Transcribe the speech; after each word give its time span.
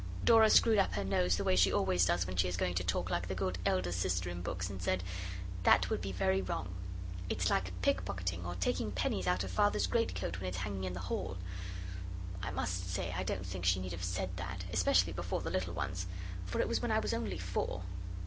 Dora 0.23 0.49
screwed 0.49 0.79
up 0.79 0.93
her 0.93 1.03
nose 1.03 1.37
the 1.37 1.43
way 1.43 1.55
she 1.55 1.71
always 1.71 2.07
does 2.07 2.25
when 2.25 2.35
she 2.35 2.47
is 2.47 2.57
going 2.57 2.73
to 2.73 2.83
talk 2.83 3.11
like 3.11 3.27
the 3.27 3.35
good 3.35 3.59
elder 3.67 3.91
sister 3.91 4.31
in 4.31 4.41
books, 4.41 4.67
and 4.67 4.81
said, 4.81 5.03
'That 5.61 5.91
would 5.91 6.01
be 6.01 6.11
very 6.11 6.41
wrong: 6.41 6.73
it's 7.29 7.51
like 7.51 7.71
pickpocketing 7.83 8.43
or 8.43 8.55
taking 8.55 8.91
pennies 8.91 9.27
out 9.27 9.43
of 9.43 9.51
Father's 9.51 9.85
great 9.85 10.15
coat 10.15 10.39
when 10.39 10.47
it's 10.49 10.57
hanging 10.65 10.85
in 10.85 10.93
the 10.93 11.01
hall.' 11.01 11.37
I 12.41 12.49
must 12.49 12.89
say 12.89 13.11
I 13.15 13.21
don't 13.21 13.45
think 13.45 13.63
she 13.63 13.79
need 13.79 13.91
have 13.91 14.03
said 14.03 14.35
that, 14.37 14.65
especially 14.73 15.13
before 15.13 15.41
the 15.41 15.51
little 15.51 15.75
ones 15.75 16.07
for 16.47 16.59
it 16.59 16.67
was 16.67 16.81
when 16.81 16.89
I 16.91 16.97
was 16.97 17.13
only 17.13 17.37
four. 17.37 17.83